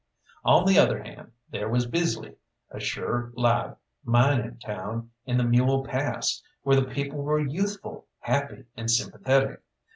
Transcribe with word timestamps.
On 0.43 0.65
the 0.65 0.79
other 0.79 1.03
hand, 1.03 1.31
there 1.51 1.69
was 1.69 1.85
Bisley, 1.85 2.33
a 2.71 2.79
sure 2.79 3.31
live 3.35 3.75
mining 4.03 4.57
town 4.57 5.11
in 5.27 5.37
the 5.37 5.43
Mule 5.43 5.83
Pass, 5.85 6.41
where 6.63 6.75
the 6.75 6.89
people 6.91 7.21
were 7.21 7.39
youthful, 7.39 8.07
happy, 8.21 8.65
and 8.75 8.89
sympathetic. 8.89 9.61